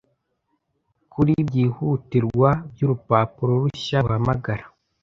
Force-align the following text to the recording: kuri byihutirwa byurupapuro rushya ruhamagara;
kuri 1.11 1.33
byihutirwa 1.47 2.49
byurupapuro 2.71 3.53
rushya 3.61 3.97
ruhamagara; 4.05 4.65